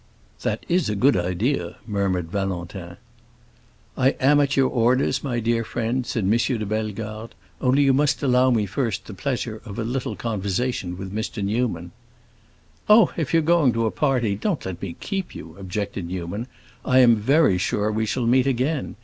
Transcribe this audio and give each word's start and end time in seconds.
"That 0.41 0.65
is 0.67 0.89
a 0.89 0.95
good 0.95 1.15
idea," 1.15 1.75
murmured 1.85 2.31
Valentin. 2.31 2.97
"I 3.95 4.09
am 4.19 4.39
at 4.41 4.57
your 4.57 4.67
orders, 4.67 5.23
my 5.23 5.39
dear 5.39 5.63
friend," 5.63 6.07
said 6.07 6.23
M. 6.23 6.31
de 6.31 6.65
Bellegarde. 6.65 7.35
"Only, 7.61 7.83
you 7.83 7.93
must 7.93 8.23
allow 8.23 8.49
me 8.49 8.65
first 8.65 9.05
the 9.05 9.13
pleasure 9.13 9.61
of 9.63 9.77
a 9.77 9.83
little 9.83 10.15
conversation 10.15 10.97
with 10.97 11.13
Mr. 11.13 11.43
Newman." 11.45 11.91
"Oh, 12.89 13.13
if 13.15 13.31
you 13.31 13.41
are 13.41 13.53
going 13.53 13.73
to 13.73 13.85
a 13.85 13.91
party, 13.91 14.33
don't 14.35 14.65
let 14.65 14.81
me 14.81 14.95
keep 14.99 15.35
you," 15.35 15.55
objected 15.59 16.07
Newman. 16.07 16.47
"I 16.83 16.97
am 16.97 17.15
very 17.15 17.59
sure 17.59 17.91
we 17.91 18.07
shall 18.07 18.25
meet 18.25 18.47
again. 18.47 18.95